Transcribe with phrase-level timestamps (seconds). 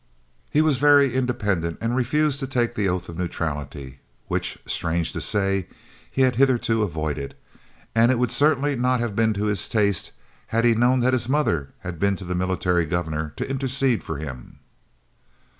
[0.49, 5.21] He was very independent and refused to take the oath of neutrality, which, strange to
[5.21, 5.67] say,
[6.09, 7.35] he had hitherto avoided,
[7.93, 10.11] and it would certainly not have been to his taste
[10.47, 14.17] had he known that his mother had been to the Military Governor to intercede for
[14.17, 14.57] him.